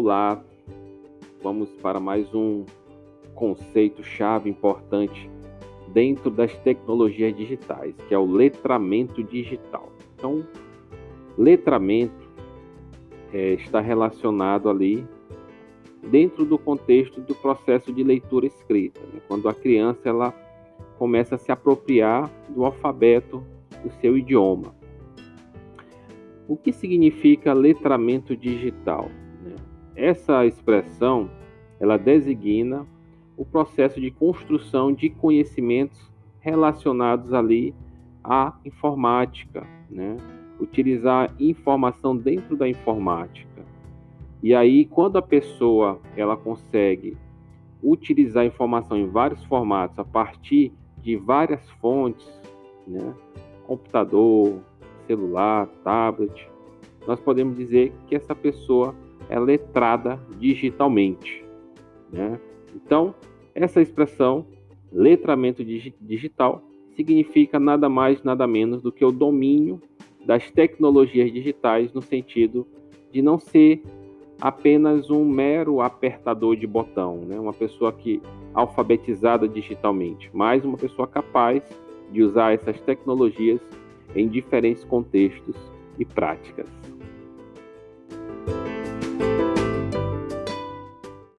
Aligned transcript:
lá, 0.00 0.42
vamos 1.42 1.70
para 1.82 2.00
mais 2.00 2.34
um 2.34 2.64
conceito 3.34 4.02
chave 4.02 4.50
importante 4.50 5.30
dentro 5.88 6.30
das 6.30 6.56
tecnologias 6.58 7.36
digitais, 7.36 7.94
que 8.08 8.14
é 8.14 8.18
o 8.18 8.26
letramento 8.26 9.22
digital. 9.22 9.92
Então, 10.16 10.44
letramento 11.38 12.28
é, 13.32 13.54
está 13.54 13.80
relacionado 13.80 14.68
ali 14.68 15.06
dentro 16.02 16.44
do 16.44 16.58
contexto 16.58 17.20
do 17.20 17.34
processo 17.34 17.92
de 17.92 18.02
leitura 18.02 18.46
escrita, 18.46 19.00
né? 19.12 19.20
quando 19.28 19.48
a 19.48 19.54
criança 19.54 20.08
ela 20.08 20.32
começa 20.98 21.34
a 21.34 21.38
se 21.38 21.52
apropriar 21.52 22.30
do 22.48 22.64
alfabeto 22.64 23.44
do 23.82 23.90
seu 24.00 24.16
idioma. 24.16 24.74
O 26.48 26.56
que 26.56 26.72
significa 26.72 27.52
letramento 27.52 28.36
digital? 28.36 29.10
Essa 29.96 30.44
expressão 30.44 31.30
ela 31.80 31.96
designa 31.96 32.86
o 33.36 33.44
processo 33.44 34.00
de 34.00 34.10
construção 34.10 34.92
de 34.92 35.08
conhecimentos 35.08 36.10
relacionados 36.40 37.32
ali 37.32 37.74
à 38.22 38.54
informática, 38.64 39.66
né? 39.90 40.16
utilizar 40.60 41.34
informação 41.38 42.16
dentro 42.16 42.56
da 42.56 42.68
informática. 42.68 43.64
E 44.42 44.54
aí, 44.54 44.84
quando 44.84 45.16
a 45.16 45.22
pessoa 45.22 46.00
ela 46.16 46.36
consegue 46.36 47.16
utilizar 47.82 48.44
informação 48.44 48.96
em 48.96 49.08
vários 49.08 49.42
formatos 49.44 49.98
a 49.98 50.04
partir 50.04 50.72
de 51.02 51.16
várias 51.16 51.68
fontes, 51.72 52.26
né? 52.86 53.14
computador, 53.66 54.60
celular, 55.06 55.66
tablet, 55.82 56.48
nós 57.06 57.20
podemos 57.20 57.56
dizer 57.56 57.92
que 58.06 58.14
essa 58.14 58.34
pessoa 58.34 58.94
é 59.28 59.38
letrada 59.38 60.20
digitalmente. 60.38 61.44
Né? 62.12 62.38
Então, 62.74 63.14
essa 63.54 63.80
expressão, 63.80 64.46
letramento 64.92 65.64
digital, 65.64 66.62
significa 66.94 67.58
nada 67.58 67.88
mais, 67.88 68.22
nada 68.22 68.46
menos 68.46 68.82
do 68.82 68.92
que 68.92 69.04
o 69.04 69.12
domínio 69.12 69.80
das 70.24 70.50
tecnologias 70.50 71.32
digitais 71.32 71.92
no 71.92 72.02
sentido 72.02 72.66
de 73.12 73.22
não 73.22 73.38
ser 73.38 73.82
apenas 74.40 75.10
um 75.10 75.24
mero 75.24 75.80
apertador 75.80 76.56
de 76.56 76.66
botão, 76.66 77.18
né? 77.26 77.38
uma 77.38 77.52
pessoa 77.52 77.92
que 77.92 78.20
alfabetizada 78.52 79.48
digitalmente, 79.48 80.30
mas 80.32 80.64
uma 80.64 80.76
pessoa 80.76 81.06
capaz 81.06 81.62
de 82.10 82.22
usar 82.22 82.52
essas 82.52 82.80
tecnologias 82.80 83.60
em 84.14 84.28
diferentes 84.28 84.84
contextos 84.84 85.56
e 85.98 86.04
práticas. 86.04 86.68